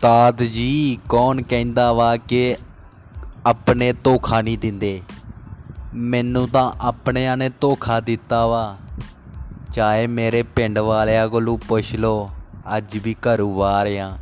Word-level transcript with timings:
ਉਸਤਾਦ 0.00 0.42
ਜੀ, 0.42 0.98
ਕੌਣ 1.08 1.42
ਕਹਿੰਦਾ 1.42 1.92
ਵਾ 1.92 2.16
ਕਿ 2.16 2.56
ਆਪਣੇ 3.46 3.92
ਧੋਖਾ 3.92 4.42
ਨਹੀਂ 4.42 4.58
ਦਿੰਦੇ? 4.58 5.00
ਮੈਨੂੰ 5.94 6.48
ਤਾਂ 6.48 6.72
ਆਪਣਿਆਂ 6.80 7.36
ਨੇ 7.36 7.50
ਧੋਖਾ 7.60 8.00
ਦਿੱਤਾ 8.00 8.46
ਵਾ। 8.46 8.76
ਚਾਹੇ 9.74 10.06
ਮੇਰੇ 10.06 10.42
ਪਿੰਡ 10.42 10.78
ਵਾਲਿਆਂ 10.78 11.28
ਕੋਲੋਂ 11.28 11.58
ਪੁੱਛ 11.58 11.94
ਲਓ, 11.94 12.30
ਅੱਜ 12.76 12.98
ਵੀ 12.98 13.14
ਘਰੋਂ 13.14 13.54
ਬਾਹਰ 13.54 13.86
ਆ। 13.86 14.18